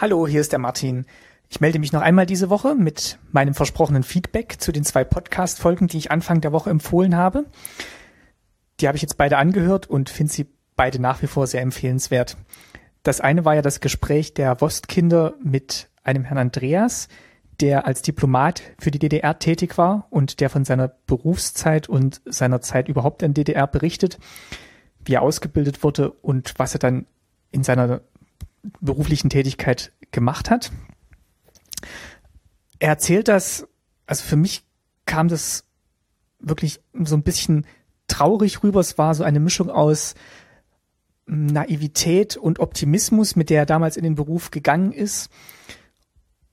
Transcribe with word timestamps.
Hallo, 0.00 0.26
hier 0.26 0.40
ist 0.40 0.52
der 0.52 0.58
Martin. 0.58 1.04
Ich 1.50 1.60
melde 1.60 1.78
mich 1.78 1.92
noch 1.92 2.00
einmal 2.00 2.24
diese 2.24 2.48
Woche 2.48 2.74
mit 2.74 3.18
meinem 3.32 3.52
versprochenen 3.52 4.02
Feedback 4.02 4.56
zu 4.58 4.72
den 4.72 4.82
zwei 4.82 5.04
Podcast-Folgen, 5.04 5.88
die 5.88 5.98
ich 5.98 6.10
Anfang 6.10 6.40
der 6.40 6.52
Woche 6.52 6.70
empfohlen 6.70 7.16
habe. 7.16 7.44
Die 8.80 8.88
habe 8.88 8.96
ich 8.96 9.02
jetzt 9.02 9.18
beide 9.18 9.36
angehört 9.36 9.90
und 9.90 10.08
finde 10.08 10.32
sie 10.32 10.46
beide 10.74 11.02
nach 11.02 11.20
wie 11.20 11.26
vor 11.26 11.46
sehr 11.46 11.60
empfehlenswert. 11.60 12.38
Das 13.02 13.20
eine 13.20 13.44
war 13.44 13.56
ja 13.56 13.60
das 13.60 13.80
Gespräch 13.80 14.32
der 14.32 14.62
Wostkinder 14.62 15.34
mit 15.44 15.90
einem 16.02 16.24
Herrn 16.24 16.38
Andreas, 16.38 17.08
der 17.60 17.86
als 17.86 18.00
Diplomat 18.00 18.62
für 18.78 18.90
die 18.90 19.00
DDR 19.00 19.38
tätig 19.38 19.76
war 19.76 20.06
und 20.08 20.40
der 20.40 20.48
von 20.48 20.64
seiner 20.64 20.88
Berufszeit 20.88 21.90
und 21.90 22.22
seiner 22.24 22.62
Zeit 22.62 22.88
überhaupt 22.88 23.22
in 23.22 23.34
DDR 23.34 23.66
berichtet, 23.66 24.18
wie 25.04 25.12
er 25.12 25.20
ausgebildet 25.20 25.82
wurde 25.82 26.10
und 26.10 26.54
was 26.56 26.72
er 26.72 26.78
dann 26.78 27.04
in 27.50 27.64
seiner 27.64 28.00
beruflichen 28.80 29.30
Tätigkeit 29.30 29.92
gemacht 30.10 30.50
hat. 30.50 30.72
Er 32.78 32.88
erzählt 32.88 33.28
das, 33.28 33.66
also 34.06 34.24
für 34.24 34.36
mich 34.36 34.64
kam 35.06 35.28
das 35.28 35.64
wirklich 36.38 36.80
so 36.94 37.14
ein 37.14 37.22
bisschen 37.22 37.66
traurig 38.06 38.62
rüber. 38.62 38.80
Es 38.80 38.98
war 38.98 39.14
so 39.14 39.24
eine 39.24 39.40
Mischung 39.40 39.70
aus 39.70 40.14
Naivität 41.26 42.36
und 42.36 42.58
Optimismus, 42.58 43.36
mit 43.36 43.50
der 43.50 43.60
er 43.60 43.66
damals 43.66 43.96
in 43.96 44.04
den 44.04 44.14
Beruf 44.14 44.50
gegangen 44.50 44.92
ist. 44.92 45.30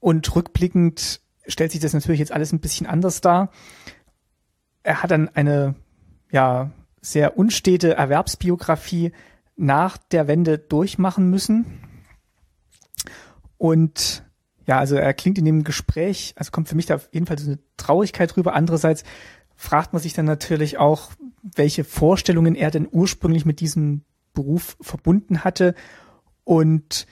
Und 0.00 0.34
rückblickend 0.34 1.20
stellt 1.46 1.72
sich 1.72 1.80
das 1.80 1.92
natürlich 1.92 2.20
jetzt 2.20 2.32
alles 2.32 2.52
ein 2.52 2.60
bisschen 2.60 2.86
anders 2.86 3.20
dar. 3.20 3.50
Er 4.82 5.02
hat 5.02 5.10
dann 5.10 5.28
eine, 5.28 5.74
ja, 6.30 6.70
sehr 7.00 7.36
unstete 7.36 7.94
Erwerbsbiografie 7.94 9.12
nach 9.56 9.98
der 9.98 10.28
Wende 10.28 10.58
durchmachen 10.58 11.28
müssen 11.28 11.66
und 13.62 14.24
ja, 14.66 14.80
also 14.80 14.96
er 14.96 15.14
klingt 15.14 15.38
in 15.38 15.44
dem 15.44 15.62
Gespräch, 15.62 16.34
also 16.34 16.50
kommt 16.50 16.68
für 16.68 16.74
mich 16.74 16.86
da 16.86 16.96
auf 16.96 17.08
jeden 17.12 17.26
Fall 17.26 17.38
so 17.38 17.48
eine 17.48 17.60
Traurigkeit 17.76 18.36
rüber. 18.36 18.54
Andererseits 18.54 19.04
fragt 19.54 19.92
man 19.92 20.02
sich 20.02 20.14
dann 20.14 20.24
natürlich 20.24 20.78
auch, 20.78 21.12
welche 21.44 21.84
Vorstellungen 21.84 22.56
er 22.56 22.72
denn 22.72 22.88
ursprünglich 22.90 23.44
mit 23.44 23.60
diesem 23.60 24.02
Beruf 24.34 24.76
verbunden 24.80 25.44
hatte 25.44 25.76
und 26.42 27.06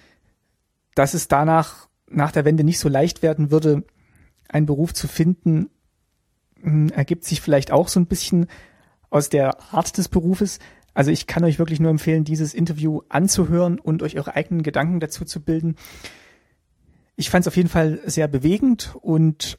dass 0.96 1.14
es 1.14 1.28
danach 1.28 1.88
nach 2.08 2.32
der 2.32 2.44
Wende 2.44 2.64
nicht 2.64 2.80
so 2.80 2.88
leicht 2.88 3.22
werden 3.22 3.52
würde, 3.52 3.84
einen 4.48 4.66
Beruf 4.66 4.92
zu 4.92 5.06
finden, 5.06 5.70
hm, 6.60 6.88
ergibt 6.88 7.22
sich 7.22 7.40
vielleicht 7.40 7.70
auch 7.70 7.86
so 7.86 8.00
ein 8.00 8.06
bisschen 8.06 8.48
aus 9.08 9.28
der 9.28 9.72
Art 9.72 9.96
des 9.96 10.08
Berufes. 10.08 10.58
Also 10.94 11.12
ich 11.12 11.28
kann 11.28 11.44
euch 11.44 11.60
wirklich 11.60 11.78
nur 11.78 11.92
empfehlen, 11.92 12.24
dieses 12.24 12.54
Interview 12.54 13.02
anzuhören 13.08 13.78
und 13.78 14.02
euch 14.02 14.16
eure 14.16 14.34
eigenen 14.34 14.64
Gedanken 14.64 14.98
dazu 14.98 15.24
zu 15.24 15.40
bilden 15.40 15.76
ich 17.20 17.28
fand 17.28 17.42
es 17.42 17.48
auf 17.48 17.56
jeden 17.56 17.68
Fall 17.68 18.00
sehr 18.06 18.28
bewegend 18.28 18.96
und 19.02 19.58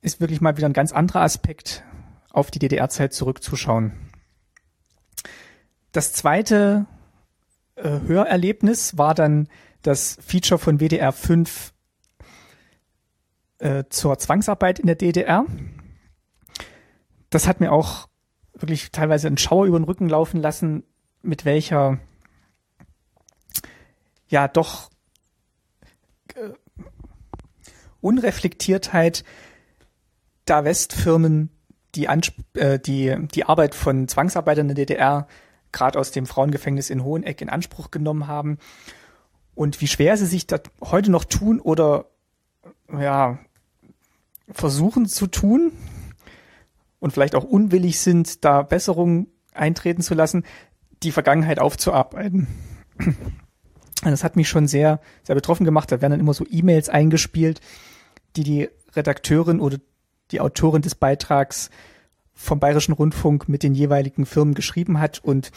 ist 0.00 0.22
wirklich 0.22 0.40
mal 0.40 0.56
wieder 0.56 0.66
ein 0.66 0.72
ganz 0.72 0.90
anderer 0.90 1.20
Aspekt, 1.20 1.84
auf 2.30 2.50
die 2.50 2.58
DDR-Zeit 2.58 3.12
zurückzuschauen. 3.12 3.92
Das 5.92 6.14
zweite 6.14 6.86
äh, 7.74 8.00
Hörerlebnis 8.06 8.96
war 8.96 9.14
dann 9.14 9.48
das 9.82 10.16
Feature 10.22 10.58
von 10.58 10.80
WDR 10.80 11.12
5 11.12 11.74
äh, 13.58 13.84
zur 13.90 14.18
Zwangsarbeit 14.18 14.78
in 14.78 14.86
der 14.86 14.96
DDR. 14.96 15.44
Das 17.28 17.46
hat 17.46 17.60
mir 17.60 17.70
auch 17.70 18.08
wirklich 18.54 18.92
teilweise 18.92 19.26
einen 19.26 19.36
Schauer 19.36 19.66
über 19.66 19.78
den 19.78 19.84
Rücken 19.84 20.08
laufen 20.08 20.40
lassen, 20.40 20.84
mit 21.20 21.44
welcher 21.44 21.98
ja 24.30 24.48
doch 24.48 24.88
äh, 26.34 26.52
Unreflektiertheit 28.00 29.24
da 30.44 30.64
Westfirmen 30.64 31.50
die, 31.94 32.06
äh, 32.54 32.78
die, 32.78 33.16
die 33.34 33.44
Arbeit 33.44 33.74
von 33.74 34.08
Zwangsarbeitern 34.08 34.68
in 34.68 34.74
der 34.74 34.86
DDR 34.86 35.26
gerade 35.72 35.98
aus 35.98 36.10
dem 36.10 36.26
Frauengefängnis 36.26 36.90
in 36.90 37.04
Hoheneck 37.04 37.40
in 37.40 37.50
Anspruch 37.50 37.90
genommen 37.90 38.26
haben 38.26 38.58
und 39.54 39.80
wie 39.80 39.88
schwer 39.88 40.16
sie 40.16 40.26
sich 40.26 40.46
das 40.46 40.62
heute 40.80 41.10
noch 41.10 41.24
tun 41.24 41.60
oder 41.60 42.06
ja 42.92 43.38
versuchen 44.50 45.06
zu 45.06 45.26
tun 45.26 45.72
und 47.00 47.12
vielleicht 47.12 47.34
auch 47.34 47.44
unwillig 47.44 48.00
sind, 48.00 48.44
da 48.44 48.62
Besserungen 48.62 49.26
eintreten 49.52 50.02
zu 50.02 50.14
lassen, 50.14 50.44
die 51.02 51.12
Vergangenheit 51.12 51.58
aufzuarbeiten. 51.58 52.46
Das 54.02 54.24
hat 54.24 54.36
mich 54.36 54.48
schon 54.48 54.68
sehr, 54.68 55.00
sehr 55.24 55.34
betroffen 55.34 55.64
gemacht. 55.64 55.90
Da 55.90 56.00
werden 56.00 56.12
dann 56.12 56.20
immer 56.20 56.34
so 56.34 56.46
E-Mails 56.48 56.88
eingespielt, 56.88 57.60
die 58.36 58.44
die 58.44 58.68
Redakteurin 58.94 59.60
oder 59.60 59.78
die 60.30 60.40
Autorin 60.40 60.82
des 60.82 60.94
Beitrags 60.94 61.70
vom 62.34 62.60
Bayerischen 62.60 62.92
Rundfunk 62.92 63.48
mit 63.48 63.62
den 63.62 63.74
jeweiligen 63.74 64.24
Firmen 64.24 64.54
geschrieben 64.54 65.00
hat 65.00 65.18
und 65.18 65.50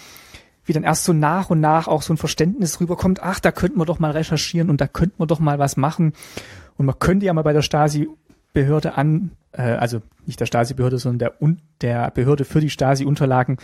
wie 0.65 0.73
dann 0.73 0.83
erst 0.83 1.05
so 1.05 1.13
nach 1.13 1.49
und 1.49 1.59
nach 1.59 1.87
auch 1.87 2.01
so 2.01 2.13
ein 2.13 2.17
Verständnis 2.17 2.79
rüberkommt, 2.79 3.21
ach, 3.21 3.39
da 3.39 3.51
könnten 3.51 3.79
wir 3.79 3.85
doch 3.85 3.99
mal 3.99 4.11
recherchieren 4.11 4.69
und 4.69 4.81
da 4.81 4.87
könnten 4.87 5.19
wir 5.19 5.27
doch 5.27 5.39
mal 5.39 5.59
was 5.59 5.77
machen. 5.77 6.13
Und 6.77 6.85
man 6.85 6.99
könnte 6.99 7.25
ja 7.25 7.33
mal 7.33 7.41
bei 7.41 7.53
der 7.53 7.61
Stasi-Behörde 7.61 8.95
an, 8.95 9.31
äh, 9.51 9.63
also 9.63 10.01
nicht 10.25 10.39
der 10.39 10.45
Stasi-Behörde, 10.45 10.97
sondern 10.97 11.19
der, 11.19 11.33
der 11.81 12.11
Behörde 12.11 12.45
für 12.45 12.61
die 12.61 12.69
Stasi-Unterlagen 12.69 13.57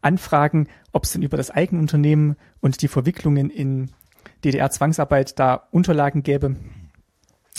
anfragen, 0.00 0.68
ob 0.92 1.04
es 1.04 1.12
denn 1.12 1.22
über 1.22 1.36
das 1.36 1.50
Eigenunternehmen 1.50 2.36
und 2.60 2.82
die 2.82 2.88
Verwicklungen 2.88 3.50
in 3.50 3.90
DDR-Zwangsarbeit 4.44 5.38
da 5.38 5.68
Unterlagen 5.70 6.22
gäbe. 6.22 6.56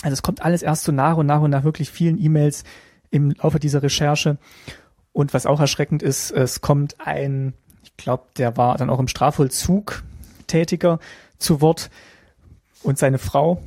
Also 0.02 0.14
es 0.14 0.22
kommt 0.22 0.42
alles 0.42 0.62
erst 0.62 0.84
so 0.84 0.92
nach 0.92 1.18
und 1.18 1.26
nach 1.26 1.42
und 1.42 1.52
nach 1.52 1.64
wirklich 1.64 1.92
vielen 1.92 2.22
E-Mails 2.22 2.64
im 3.12 3.32
Laufe 3.32 3.60
dieser 3.60 3.84
Recherche. 3.84 4.38
Und 5.12 5.34
was 5.34 5.46
auch 5.46 5.60
erschreckend 5.60 6.04
ist, 6.04 6.32
es 6.32 6.62
kommt 6.62 6.96
ein, 7.00 7.54
ich 7.84 7.98
glaube, 7.98 8.26
der 8.38 8.56
war 8.58 8.78
dann 8.78 8.90
auch 8.90 9.00
im 9.00 9.08
Strafvollzug 9.08 10.04
tätiger 10.48 11.00
zu 11.38 11.62
Wort 11.62 11.90
und 12.84 12.98
seine 12.98 13.18
Frau, 13.18 13.62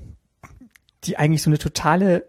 die 1.05 1.19
eigentlich 1.19 1.43
so 1.43 1.51
eine 1.51 1.59
totale 1.59 2.27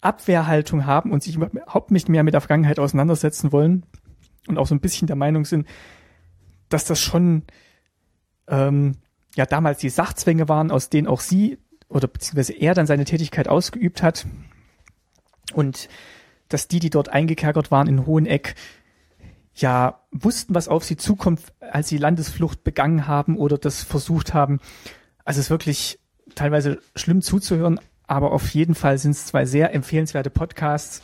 Abwehrhaltung 0.00 0.86
haben 0.86 1.12
und 1.12 1.22
sich 1.22 1.36
überhaupt 1.36 1.90
nicht 1.90 2.08
mehr 2.08 2.24
mit 2.24 2.34
der 2.34 2.40
Vergangenheit 2.40 2.78
auseinandersetzen 2.78 3.52
wollen 3.52 3.84
und 4.48 4.58
auch 4.58 4.66
so 4.66 4.74
ein 4.74 4.80
bisschen 4.80 5.06
der 5.06 5.16
Meinung 5.16 5.44
sind, 5.44 5.66
dass 6.68 6.84
das 6.84 7.00
schon 7.00 7.44
ähm, 8.48 8.96
ja 9.34 9.46
damals 9.46 9.78
die 9.78 9.88
Sachzwänge 9.88 10.48
waren, 10.48 10.70
aus 10.70 10.90
denen 10.90 11.06
auch 11.06 11.20
sie 11.20 11.58
oder 11.88 12.08
beziehungsweise 12.08 12.52
er 12.52 12.74
dann 12.74 12.86
seine 12.86 13.04
Tätigkeit 13.04 13.48
ausgeübt 13.48 14.02
hat 14.02 14.26
und 15.54 15.88
dass 16.48 16.68
die, 16.68 16.80
die 16.80 16.90
dort 16.90 17.08
eingekerkert 17.08 17.70
waren 17.70 17.88
in 17.88 18.06
Hoheneck, 18.06 18.54
ja 19.54 20.00
wussten, 20.10 20.54
was 20.54 20.68
auf 20.68 20.84
sie 20.84 20.96
zukommt, 20.96 21.40
als 21.60 21.88
sie 21.88 21.98
Landesflucht 21.98 22.64
begangen 22.64 23.06
haben 23.06 23.36
oder 23.36 23.58
das 23.58 23.82
versucht 23.82 24.34
haben. 24.34 24.60
Also 25.24 25.40
es 25.40 25.46
ist 25.46 25.50
wirklich 25.50 25.98
teilweise 26.34 26.80
schlimm 26.96 27.22
zuzuhören, 27.22 27.78
aber 28.06 28.32
auf 28.32 28.48
jeden 28.50 28.74
Fall 28.74 28.98
sind 28.98 29.12
es 29.12 29.26
zwei 29.26 29.44
sehr 29.44 29.74
empfehlenswerte 29.74 30.30
Podcasts, 30.30 31.02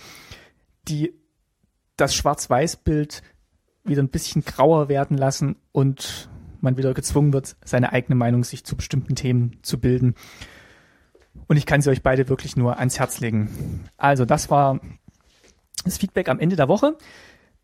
die 0.88 1.14
das 1.96 2.14
Schwarz-Weiß-Bild 2.14 3.22
wieder 3.84 4.02
ein 4.02 4.10
bisschen 4.10 4.44
grauer 4.44 4.88
werden 4.88 5.16
lassen 5.16 5.56
und 5.72 6.30
man 6.60 6.76
wieder 6.76 6.94
gezwungen 6.94 7.32
wird, 7.32 7.56
seine 7.64 7.92
eigene 7.92 8.14
Meinung 8.14 8.44
sich 8.44 8.64
zu 8.64 8.76
bestimmten 8.76 9.14
Themen 9.14 9.58
zu 9.62 9.78
bilden. 9.78 10.14
Und 11.46 11.56
ich 11.56 11.66
kann 11.66 11.80
sie 11.80 11.90
euch 11.90 12.02
beide 12.02 12.28
wirklich 12.28 12.56
nur 12.56 12.78
ans 12.78 12.98
Herz 12.98 13.20
legen. 13.20 13.88
Also, 13.96 14.24
das 14.24 14.50
war 14.50 14.80
das 15.84 15.98
Feedback 15.98 16.28
am 16.28 16.40
Ende 16.40 16.56
der 16.56 16.68
Woche. 16.68 16.96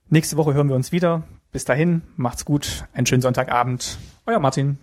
Nächste 0.08 0.36
Woche 0.36 0.54
hören 0.54 0.68
wir 0.68 0.76
uns 0.76 0.92
wieder. 0.92 1.24
Bis 1.52 1.64
dahin, 1.64 2.02
macht's 2.16 2.44
gut, 2.44 2.84
einen 2.92 3.06
schönen 3.06 3.22
Sonntagabend. 3.22 3.98
Euer 4.26 4.40
Martin. 4.40 4.78